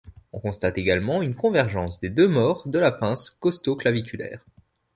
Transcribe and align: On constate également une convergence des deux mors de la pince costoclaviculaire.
On 0.33 0.39
constate 0.39 0.79
également 0.79 1.21
une 1.21 1.35
convergence 1.35 1.99
des 1.99 2.09
deux 2.09 2.27
mors 2.27 2.67
de 2.67 2.79
la 2.79 2.91
pince 2.91 3.29
costoclaviculaire. 3.29 4.43